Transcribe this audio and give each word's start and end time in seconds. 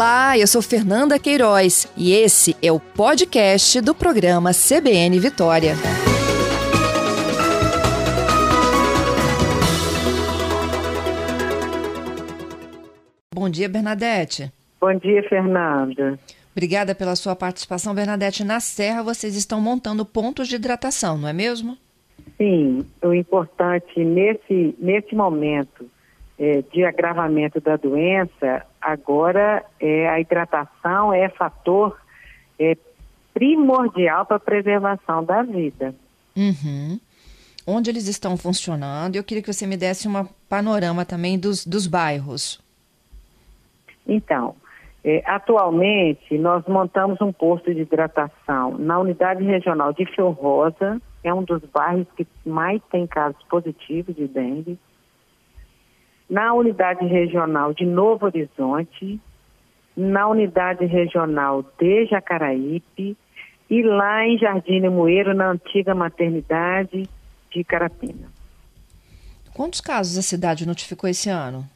Olá, 0.00 0.38
eu 0.38 0.46
sou 0.46 0.62
Fernanda 0.62 1.18
Queiroz 1.18 1.86
e 1.94 2.14
esse 2.14 2.56
é 2.62 2.72
o 2.72 2.80
podcast 2.80 3.82
do 3.82 3.94
programa 3.94 4.50
CBN 4.50 5.20
Vitória. 5.20 5.74
Bom 13.34 13.50
dia, 13.50 13.68
Bernadette. 13.68 14.50
Bom 14.80 14.94
dia, 14.94 15.22
Fernanda. 15.28 16.18
Obrigada 16.52 16.94
pela 16.94 17.14
sua 17.14 17.36
participação, 17.36 17.94
Bernadette. 17.94 18.42
Na 18.42 18.58
Serra, 18.58 19.02
vocês 19.02 19.36
estão 19.36 19.60
montando 19.60 20.06
pontos 20.06 20.48
de 20.48 20.56
hidratação, 20.56 21.18
não 21.18 21.28
é 21.28 21.34
mesmo? 21.34 21.76
Sim, 22.38 22.86
o 23.02 23.12
importante 23.12 24.02
nesse, 24.02 24.74
nesse 24.78 25.14
momento 25.14 25.84
é, 26.38 26.62
de 26.72 26.86
agravamento 26.86 27.60
da 27.60 27.76
doença, 27.76 28.64
agora 28.80 29.64
é, 29.78 30.08
a 30.08 30.20
hidratação 30.20 31.12
é 31.12 31.28
fator 31.28 32.00
é, 32.58 32.76
primordial 33.34 34.26
para 34.26 34.36
a 34.36 34.40
preservação 34.40 35.24
da 35.24 35.42
vida. 35.42 35.94
Uhum. 36.36 36.98
Onde 37.66 37.90
eles 37.90 38.08
estão 38.08 38.36
funcionando? 38.36 39.16
Eu 39.16 39.24
queria 39.24 39.42
que 39.42 39.52
você 39.52 39.66
me 39.66 39.76
desse 39.76 40.08
um 40.08 40.26
panorama 40.48 41.04
também 41.04 41.38
dos, 41.38 41.66
dos 41.66 41.86
bairros. 41.86 42.60
Então, 44.06 44.56
é, 45.04 45.22
atualmente, 45.26 46.36
nós 46.36 46.64
montamos 46.66 47.20
um 47.20 47.32
posto 47.32 47.72
de 47.72 47.82
hidratação 47.82 48.76
na 48.78 48.98
unidade 48.98 49.42
regional 49.44 49.92
de 49.92 50.04
Fio 50.06 50.30
Rosa, 50.30 51.00
é 51.22 51.32
um 51.32 51.42
dos 51.42 51.62
bairros 51.72 52.06
que 52.16 52.26
mais 52.44 52.80
tem 52.90 53.06
casos 53.06 53.42
positivos 53.44 54.14
de 54.16 54.26
dengue. 54.26 54.78
Na 56.30 56.54
unidade 56.54 57.04
regional 57.04 57.74
de 57.74 57.84
Novo 57.84 58.26
Horizonte, 58.26 59.20
na 59.96 60.28
unidade 60.28 60.86
regional 60.86 61.64
de 61.76 62.06
Jacaraípe 62.06 63.16
e 63.68 63.82
lá 63.82 64.24
em 64.24 64.38
Jardim 64.38 64.80
Moeiro, 64.88 65.34
na 65.34 65.50
antiga 65.50 65.92
maternidade 65.94 67.08
de 67.50 67.64
Carapina. 67.64 68.28
Quantos 69.52 69.80
casos 69.80 70.16
a 70.16 70.22
cidade 70.22 70.66
notificou 70.66 71.10
esse 71.10 71.28
ano? 71.28 71.68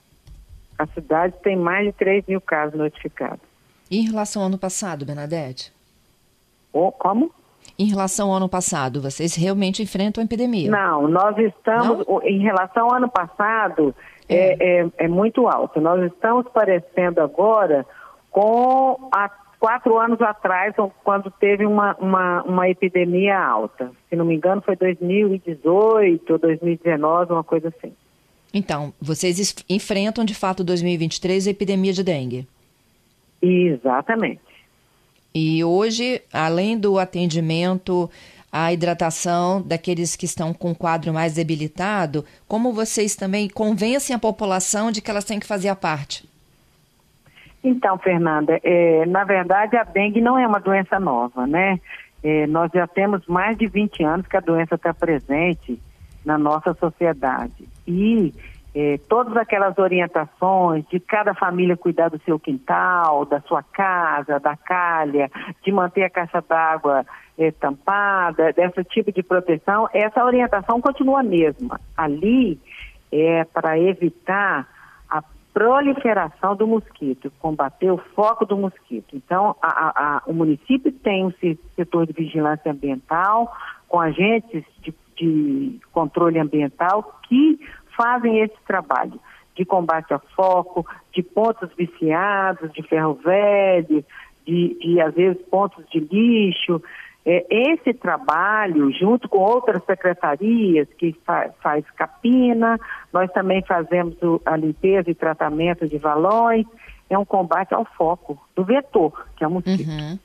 A 0.78 0.86
cidade 0.86 1.34
tem 1.42 1.56
mais 1.56 1.86
de 1.86 1.92
3 1.92 2.24
mil 2.26 2.40
casos 2.40 2.78
notificados. 2.78 3.40
E 3.90 3.98
em 3.98 4.06
relação 4.06 4.42
ao 4.42 4.48
ano 4.48 4.58
passado, 4.58 5.04
Bernadette? 5.04 5.72
Oh, 6.72 6.90
como? 6.92 7.30
Em 7.78 7.86
relação 7.86 8.30
ao 8.30 8.36
ano 8.36 8.48
passado, 8.48 9.00
vocês 9.00 9.34
realmente 9.34 9.82
enfrentam 9.82 10.22
a 10.22 10.24
epidemia? 10.24 10.70
Não, 10.70 11.08
nós 11.08 11.36
estamos, 11.38 12.06
Não? 12.06 12.22
em 12.22 12.38
relação 12.40 12.86
ao 12.86 12.94
ano 12.94 13.08
passado, 13.08 13.94
é. 14.28 14.56
É, 14.58 14.80
é, 14.80 14.90
é 14.98 15.08
muito 15.08 15.46
alto. 15.48 15.80
Nós 15.80 16.02
estamos 16.12 16.46
parecendo 16.52 17.20
agora 17.20 17.86
com 18.30 19.08
há 19.12 19.28
quatro 19.58 19.98
anos 19.98 20.20
atrás, 20.20 20.74
quando 21.02 21.30
teve 21.30 21.64
uma, 21.64 21.96
uma, 21.96 22.42
uma 22.42 22.68
epidemia 22.68 23.38
alta. 23.38 23.90
Se 24.10 24.16
não 24.16 24.24
me 24.24 24.34
engano, 24.34 24.60
foi 24.60 24.76
2018 24.76 26.32
ou 26.32 26.38
2019, 26.38 27.32
uma 27.32 27.44
coisa 27.44 27.68
assim. 27.68 27.92
Então, 28.52 28.92
vocês 29.00 29.54
enfrentam 29.68 30.24
de 30.24 30.34
fato 30.34 30.62
2023 30.62 31.46
a 31.46 31.50
epidemia 31.50 31.92
de 31.92 32.04
dengue? 32.04 32.46
Exatamente. 33.40 34.40
E 35.34 35.64
hoje, 35.64 36.22
além 36.32 36.78
do 36.78 36.98
atendimento 36.98 38.08
à 38.54 38.72
hidratação 38.72 39.60
daqueles 39.60 40.14
que 40.14 40.26
estão 40.26 40.54
com 40.54 40.72
quadro 40.72 41.12
mais 41.12 41.34
debilitado, 41.34 42.24
como 42.46 42.72
vocês 42.72 43.16
também 43.16 43.48
convencem 43.48 44.14
a 44.14 44.18
população 44.18 44.92
de 44.92 45.02
que 45.02 45.10
elas 45.10 45.24
têm 45.24 45.40
que 45.40 45.46
fazer 45.46 45.68
a 45.68 45.74
parte? 45.74 46.24
Então, 47.64 47.98
Fernanda, 47.98 48.60
é, 48.62 49.04
na 49.06 49.24
verdade 49.24 49.76
a 49.76 49.82
dengue 49.82 50.20
não 50.20 50.38
é 50.38 50.46
uma 50.46 50.60
doença 50.60 51.00
nova, 51.00 51.48
né? 51.48 51.80
É, 52.22 52.46
nós 52.46 52.70
já 52.72 52.86
temos 52.86 53.26
mais 53.26 53.58
de 53.58 53.66
20 53.66 54.04
anos 54.04 54.26
que 54.28 54.36
a 54.36 54.40
doença 54.40 54.76
está 54.76 54.94
presente 54.94 55.76
na 56.24 56.38
nossa 56.38 56.74
sociedade. 56.74 57.68
E 57.88 58.32
é, 58.74 58.98
todas 59.08 59.36
aquelas 59.36 59.78
orientações 59.78 60.84
de 60.88 60.98
cada 60.98 61.32
família 61.32 61.76
cuidar 61.76 62.08
do 62.08 62.20
seu 62.24 62.40
quintal, 62.40 63.24
da 63.24 63.40
sua 63.42 63.62
casa, 63.62 64.40
da 64.40 64.56
calha, 64.56 65.30
de 65.62 65.70
manter 65.70 66.02
a 66.02 66.10
caixa 66.10 66.42
d'água 66.46 67.06
é, 67.38 67.52
tampada, 67.52 68.52
desse 68.52 68.82
tipo 68.84 69.12
de 69.12 69.22
proteção, 69.22 69.88
essa 69.92 70.24
orientação 70.24 70.80
continua 70.80 71.20
a 71.20 71.22
mesma. 71.22 71.80
Ali 71.96 72.58
é 73.12 73.44
para 73.44 73.78
evitar 73.78 74.68
a 75.08 75.22
proliferação 75.52 76.56
do 76.56 76.66
mosquito, 76.66 77.32
combater 77.38 77.92
o 77.92 77.98
foco 78.16 78.44
do 78.44 78.56
mosquito. 78.56 79.14
Então, 79.14 79.54
a, 79.62 80.16
a, 80.16 80.22
o 80.26 80.32
município 80.32 80.90
tem 80.90 81.24
um 81.24 81.32
setor 81.76 82.06
de 82.06 82.12
vigilância 82.12 82.72
ambiental, 82.72 83.52
com 83.86 84.00
agentes 84.00 84.64
de 84.80 84.92
de 85.16 85.78
controle 85.92 86.38
ambiental 86.38 87.20
que 87.28 87.58
fazem 87.96 88.40
esse 88.40 88.56
trabalho 88.66 89.20
de 89.56 89.64
combate 89.64 90.12
a 90.12 90.18
foco, 90.18 90.86
de 91.12 91.22
pontos 91.22 91.70
viciados, 91.76 92.72
de 92.72 92.82
ferro 92.82 93.14
velho, 93.14 94.04
de, 94.46 94.78
de 94.80 95.00
às 95.00 95.14
vezes 95.14 95.40
pontos 95.50 95.84
de 95.90 96.00
lixo. 96.00 96.82
É, 97.26 97.46
esse 97.48 97.94
trabalho, 97.94 98.92
junto 98.92 99.28
com 99.28 99.38
outras 99.38 99.82
secretarias 99.84 100.86
que 100.98 101.16
fa 101.24 101.50
faz 101.62 101.88
capina, 101.92 102.78
nós 103.12 103.32
também 103.32 103.62
fazemos 103.62 104.20
o, 104.22 104.42
a 104.44 104.56
limpeza 104.56 105.10
e 105.10 105.14
tratamento 105.14 105.88
de 105.88 105.96
valões, 105.96 106.66
é 107.08 107.16
um 107.16 107.24
combate 107.24 107.72
ao 107.72 107.84
foco 107.84 108.38
do 108.54 108.64
vetor, 108.64 109.26
que 109.36 109.44
é 109.44 109.46
o 109.46 109.50
mosquito. 109.50 109.88
Uhum. 109.88 110.18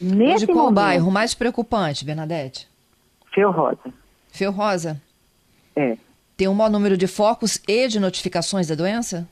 Nesse 0.00 0.44
Hoje, 0.44 0.46
qual 0.46 0.64
momento, 0.64 0.74
bairro 0.74 1.10
mais 1.10 1.34
preocupante, 1.34 2.04
Bernadette? 2.04 2.66
Feu 3.32 3.50
Rosa. 3.50 3.92
Feu 4.32 4.50
Rosa? 4.50 5.00
É. 5.76 5.96
Tem 6.40 6.48
um 6.48 6.54
maior 6.54 6.70
número 6.70 6.96
de 6.96 7.06
focos 7.06 7.60
e 7.68 7.86
de 7.86 8.00
notificações 8.00 8.66
da 8.66 8.74
doença? 8.74 9.28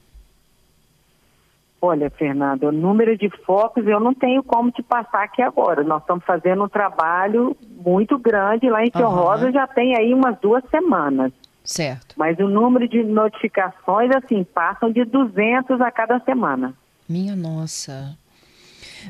Olha, 1.80 2.10
Fernanda, 2.10 2.68
o 2.68 2.70
número 2.70 3.16
de 3.16 3.30
focos 3.46 3.86
eu 3.86 3.98
não 3.98 4.12
tenho 4.12 4.42
como 4.42 4.70
te 4.70 4.82
passar 4.82 5.22
aqui 5.22 5.40
agora. 5.40 5.82
Nós 5.82 6.02
estamos 6.02 6.22
fazendo 6.26 6.64
um 6.64 6.68
trabalho 6.68 7.56
muito 7.82 8.18
grande 8.18 8.68
lá 8.68 8.84
em 8.84 8.90
Fio 8.90 9.08
uhum. 9.08 9.14
Rosa, 9.14 9.50
já 9.50 9.66
tem 9.66 9.96
aí 9.96 10.12
umas 10.12 10.38
duas 10.38 10.62
semanas. 10.68 11.32
Certo. 11.64 12.14
Mas 12.14 12.38
o 12.40 12.46
número 12.46 12.86
de 12.86 13.02
notificações, 13.02 14.10
assim, 14.14 14.44
passam 14.44 14.92
de 14.92 15.02
200 15.06 15.80
a 15.80 15.90
cada 15.90 16.20
semana. 16.20 16.74
Minha 17.08 17.34
nossa. 17.34 18.18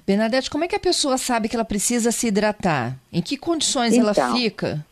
Bernadette, 0.06 0.48
como 0.48 0.62
é 0.62 0.68
que 0.68 0.76
a 0.76 0.80
pessoa 0.80 1.18
sabe 1.18 1.48
que 1.48 1.56
ela 1.56 1.64
precisa 1.64 2.12
se 2.12 2.28
hidratar? 2.28 2.96
Em 3.12 3.20
que 3.20 3.36
condições 3.36 3.92
então, 3.94 4.08
ela 4.08 4.32
fica? 4.36 4.86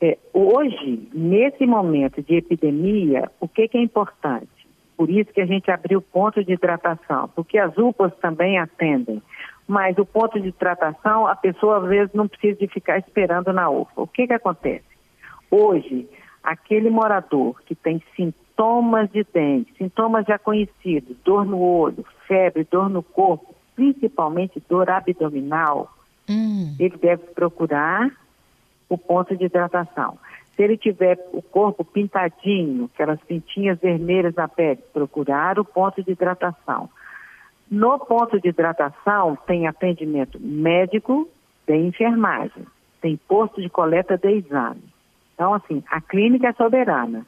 É, 0.00 0.16
hoje, 0.32 1.08
nesse 1.12 1.66
momento 1.66 2.22
de 2.22 2.36
epidemia, 2.36 3.30
o 3.38 3.46
que, 3.46 3.68
que, 3.68 3.76
é 3.76 3.82
importante? 3.82 4.48
Por 4.96 5.10
isso 5.10 5.32
que 5.32 5.40
a 5.40 5.46
gente 5.46 5.70
abriu 5.70 6.00
ponto 6.00 6.42
de 6.42 6.54
hidratação, 6.54 7.28
porque 7.34 7.58
as 7.58 7.76
UPAs 7.76 8.12
também 8.16 8.58
atendem. 8.58 9.22
Mas 9.68 9.96
o 9.98 10.06
ponto 10.06 10.40
de 10.40 10.48
hidratação, 10.48 11.26
a 11.26 11.36
pessoa 11.36 11.78
às 11.78 11.88
vezes 11.88 12.14
não 12.14 12.26
precisa 12.26 12.58
de 12.58 12.66
ficar 12.66 12.98
esperando 12.98 13.52
na 13.52 13.68
UPA. 13.68 14.02
O 14.02 14.06
que, 14.06 14.26
que 14.26 14.32
acontece? 14.32 14.84
Hoje, 15.50 16.08
aquele 16.42 16.90
morador 16.90 17.60
que 17.66 17.74
tem 17.74 18.02
sintomas 18.16 19.10
de 19.10 19.24
dengue, 19.32 19.72
sintomas 19.76 20.24
já 20.26 20.38
conhecidos, 20.38 21.16
dor 21.24 21.44
no 21.44 21.60
olho, 21.60 22.04
febre, 22.26 22.66
dor 22.70 22.88
no 22.88 23.02
corpo, 23.02 23.54
principalmente 23.76 24.62
dor 24.68 24.88
abdominal, 24.90 25.92
hum. 26.28 26.74
ele 26.78 26.96
deve 26.96 27.24
procurar 27.34 28.10
o 28.90 28.98
ponto 28.98 29.34
de 29.34 29.44
hidratação. 29.44 30.18
Se 30.54 30.62
ele 30.62 30.76
tiver 30.76 31.18
o 31.32 31.40
corpo 31.40 31.84
pintadinho, 31.84 32.90
aquelas 32.92 33.20
pintinhas 33.22 33.78
vermelhas 33.78 34.34
na 34.34 34.46
pele, 34.46 34.82
procurar 34.92 35.58
o 35.58 35.64
ponto 35.64 36.02
de 36.02 36.10
hidratação. 36.10 36.90
No 37.70 37.98
ponto 38.00 38.38
de 38.38 38.48
hidratação 38.48 39.38
tem 39.46 39.66
atendimento 39.68 40.38
médico, 40.38 41.26
tem 41.64 41.86
enfermagem, 41.86 42.66
tem 43.00 43.16
posto 43.16 43.62
de 43.62 43.70
coleta 43.70 44.18
de 44.18 44.28
exame. 44.28 44.82
Então, 45.34 45.54
assim, 45.54 45.82
a 45.88 46.00
clínica 46.00 46.48
é 46.48 46.52
soberana. 46.52 47.24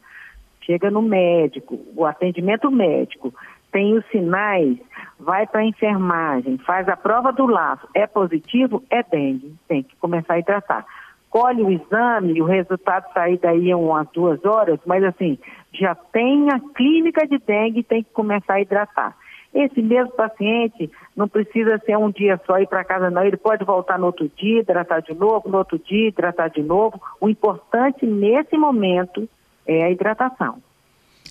Chega 0.62 0.90
no 0.90 1.00
médico, 1.00 1.78
o 1.96 2.04
atendimento 2.04 2.70
médico, 2.70 3.32
tem 3.70 3.96
os 3.96 4.04
sinais, 4.08 4.78
vai 5.18 5.46
para 5.46 5.60
a 5.60 5.64
enfermagem, 5.64 6.58
faz 6.58 6.88
a 6.88 6.96
prova 6.96 7.32
do 7.32 7.46
laço, 7.46 7.88
é 7.94 8.06
positivo, 8.06 8.82
é 8.90 9.02
dengue, 9.02 9.54
tem 9.66 9.82
que 9.82 9.96
começar 9.96 10.34
a 10.34 10.38
hidratar 10.38 10.86
colhe 11.32 11.62
o 11.62 11.70
exame, 11.70 12.42
o 12.42 12.44
resultado 12.44 13.10
sair 13.14 13.38
daí 13.38 13.74
umas 13.74 14.06
duas 14.12 14.44
horas, 14.44 14.78
mas 14.84 15.02
assim, 15.02 15.38
já 15.72 15.94
tem 15.94 16.50
a 16.50 16.60
clínica 16.74 17.26
de 17.26 17.38
dengue 17.38 17.80
e 17.80 17.82
tem 17.82 18.02
que 18.02 18.10
começar 18.10 18.54
a 18.54 18.60
hidratar. 18.60 19.16
Esse 19.54 19.80
mesmo 19.80 20.12
paciente 20.12 20.90
não 21.16 21.26
precisa 21.26 21.80
ser 21.86 21.96
um 21.96 22.10
dia 22.10 22.38
só 22.46 22.58
ir 22.58 22.66
para 22.66 22.84
casa, 22.84 23.10
não. 23.10 23.24
Ele 23.24 23.38
pode 23.38 23.64
voltar 23.64 23.98
no 23.98 24.06
outro 24.06 24.30
dia, 24.36 24.60
hidratar 24.60 25.00
de 25.00 25.14
novo, 25.14 25.48
no 25.48 25.58
outro 25.58 25.78
dia, 25.78 26.08
hidratar 26.08 26.48
de 26.48 26.62
novo. 26.62 27.00
O 27.18 27.28
importante 27.28 28.04
nesse 28.04 28.56
momento 28.56 29.26
é 29.66 29.84
a 29.84 29.90
hidratação. 29.90 30.58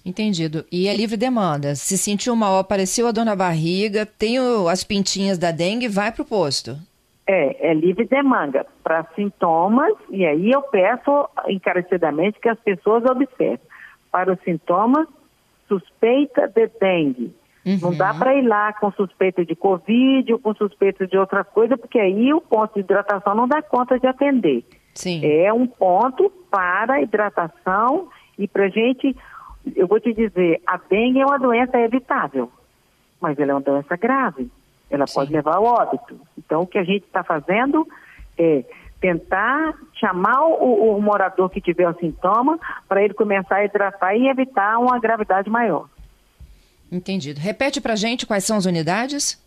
Entendido. 0.03 0.65
E 0.71 0.87
é 0.87 0.95
livre 0.95 1.15
demanda. 1.15 1.75
Se 1.75 1.95
sentiu 1.95 2.35
mal, 2.35 2.57
apareceu 2.57 3.07
a 3.07 3.11
dor 3.11 3.25
na 3.25 3.35
barriga, 3.35 4.03
tem 4.03 4.37
as 4.67 4.83
pintinhas 4.83 5.37
da 5.37 5.51
dengue, 5.51 5.87
vai 5.87 6.11
para 6.11 6.23
o 6.23 6.25
posto. 6.25 6.77
É, 7.27 7.69
é 7.69 7.73
livre 7.73 8.05
demanda 8.05 8.65
para 8.83 9.05
sintomas, 9.15 9.93
e 10.09 10.25
aí 10.25 10.51
eu 10.51 10.61
peço 10.63 11.29
encarecidamente 11.47 12.39
que 12.39 12.49
as 12.49 12.59
pessoas 12.59 13.05
observem. 13.05 13.59
Para 14.11 14.33
os 14.33 14.39
sintomas, 14.41 15.07
suspeita 15.67 16.47
de 16.47 16.67
dengue. 16.79 17.33
Uhum. 17.65 17.77
Não 17.81 17.95
dá 17.95 18.13
para 18.13 18.35
ir 18.35 18.45
lá 18.45 18.73
com 18.73 18.91
suspeita 18.91 19.45
de 19.45 19.55
Covid 19.55 20.33
ou 20.33 20.39
com 20.39 20.53
suspeita 20.55 21.05
de 21.07 21.17
outra 21.17 21.43
coisa, 21.43 21.77
porque 21.77 21.99
aí 21.99 22.33
o 22.33 22.41
ponto 22.41 22.73
de 22.73 22.79
hidratação 22.81 23.35
não 23.35 23.47
dá 23.47 23.61
conta 23.61 23.99
de 23.99 24.07
atender. 24.07 24.65
Sim. 24.93 25.21
É 25.23 25.53
um 25.53 25.67
ponto 25.67 26.29
para 26.49 27.01
hidratação 27.01 28.09
e 28.37 28.47
para 28.47 28.67
gente, 28.67 29.15
eu 29.75 29.87
vou 29.87 29.99
te 29.99 30.13
dizer, 30.13 30.61
a 30.65 30.77
dengue 30.89 31.21
é 31.21 31.25
uma 31.25 31.37
doença 31.37 31.77
evitável, 31.79 32.51
mas 33.21 33.37
ela 33.39 33.51
é 33.51 33.53
uma 33.53 33.61
doença 33.61 33.95
grave. 33.95 34.49
Ela 34.91 35.07
Sim. 35.07 35.15
pode 35.15 35.33
levar 35.33 35.55
ao 35.55 35.63
óbito. 35.63 36.19
Então, 36.37 36.61
o 36.61 36.67
que 36.67 36.77
a 36.77 36.83
gente 36.83 37.05
está 37.05 37.23
fazendo 37.23 37.87
é 38.37 38.63
tentar 38.99 39.73
chamar 39.99 40.45
o, 40.45 40.95
o 40.95 41.01
morador 41.01 41.49
que 41.49 41.59
tiver 41.59 41.89
o 41.89 41.97
sintoma 41.97 42.59
para 42.87 43.03
ele 43.03 43.15
começar 43.15 43.55
a 43.55 43.65
hidratar 43.65 44.15
e 44.15 44.27
evitar 44.27 44.77
uma 44.77 44.99
gravidade 44.99 45.49
maior. 45.49 45.89
Entendido. 46.91 47.39
Repete 47.39 47.81
para 47.81 47.95
gente 47.95 48.27
quais 48.27 48.43
são 48.43 48.57
as 48.57 48.65
unidades? 48.65 49.41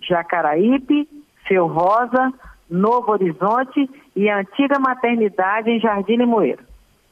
Jacaraípe, 0.00 1.08
Seu 1.48 1.66
Rosa, 1.66 2.32
Novo 2.70 3.12
Horizonte 3.12 3.90
e 4.14 4.28
a 4.28 4.38
antiga 4.38 4.78
maternidade 4.78 5.70
em 5.70 5.80
Jardim 5.80 6.16
Limoeiro. 6.16 6.62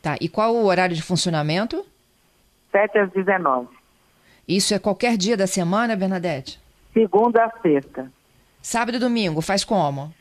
Tá, 0.01 0.17
e 0.21 0.29
qual 0.29 0.55
o 0.55 0.65
horário 0.65 0.97
de 0.97 1.03
funcionamento? 1.03 1.85
7 2.71 2.99
às 2.99 3.11
19. 3.13 3.69
Isso 4.47 4.75
é 4.75 4.79
qualquer 4.79 5.17
dia 5.17 5.37
da 5.37 5.47
semana, 5.47 5.95
Bernadette? 5.95 6.62
Segunda 6.93 7.45
a 7.45 7.61
sexta. 7.61 8.11
Sábado 8.61 8.97
e 8.97 9.01
domingo, 9.01 9.41
faz 9.41 9.65
como? 9.65 10.13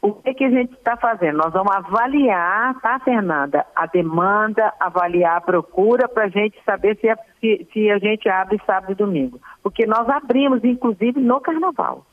O 0.00 0.12
que, 0.12 0.32
que 0.32 0.44
a 0.44 0.50
gente 0.50 0.72
está 0.74 0.96
fazendo? 0.96 1.38
Nós 1.38 1.52
vamos 1.52 1.74
avaliar, 1.74 2.78
tá, 2.80 3.00
Fernanda, 3.00 3.66
a 3.74 3.86
demanda, 3.86 4.72
avaliar 4.78 5.38
a 5.38 5.40
procura 5.40 6.08
para 6.08 6.26
a 6.26 6.28
gente 6.28 6.56
saber 6.64 6.96
se, 7.00 7.08
é, 7.08 7.16
se, 7.40 7.66
se, 7.72 7.90
a 7.90 7.98
gente 7.98 8.28
abre 8.28 8.60
sábado 8.64 8.92
e 8.92 8.94
domingo. 8.94 9.40
Porque 9.60 9.86
nós 9.86 10.08
abrimos, 10.08 10.62
inclusive, 10.62 11.18
no 11.20 11.40
carnaval. 11.40 12.06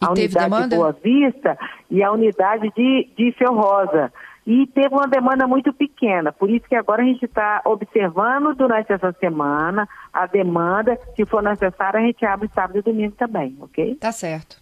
E 0.00 0.06
a 0.06 0.10
unidade 0.10 0.44
demanda? 0.46 0.68
de 0.68 0.76
Boa 0.76 0.92
Vista 0.92 1.58
e 1.90 2.02
a 2.02 2.10
unidade 2.12 2.72
de, 2.74 3.10
de 3.14 3.34
Seu 3.36 3.52
Rosa. 3.52 4.10
E 4.46 4.66
teve 4.68 4.94
uma 4.94 5.06
demanda 5.06 5.46
muito 5.46 5.72
pequena, 5.72 6.32
por 6.32 6.50
isso 6.50 6.66
que 6.66 6.74
agora 6.74 7.02
a 7.02 7.04
gente 7.04 7.24
está 7.24 7.60
observando 7.64 8.54
durante 8.54 8.92
essa 8.92 9.12
semana 9.20 9.88
a 10.12 10.26
demanda. 10.26 10.98
Se 11.14 11.24
for 11.26 11.42
necessário, 11.42 12.00
a 12.00 12.02
gente 12.02 12.24
abre 12.24 12.48
sábado 12.54 12.78
e 12.78 12.82
domingo 12.82 13.14
também, 13.16 13.56
ok? 13.60 13.96
Tá 13.96 14.10
certo. 14.12 14.56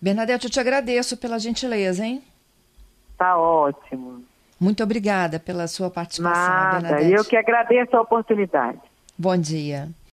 Bernadette, 0.00 0.46
eu 0.46 0.50
te 0.50 0.60
agradeço 0.60 1.16
pela 1.16 1.38
gentileza, 1.38 2.04
hein? 2.04 2.22
Tá 3.16 3.38
ótimo. 3.38 4.22
Muito 4.60 4.82
obrigada 4.82 5.38
pela 5.38 5.66
sua 5.66 5.90
participação, 5.90 6.42
Nada, 6.42 6.80
Bernadette. 6.80 7.12
eu 7.12 7.24
que 7.24 7.36
agradeço 7.36 7.96
a 7.96 8.00
oportunidade. 8.00 8.78
Bom 9.16 9.36
dia. 9.36 9.88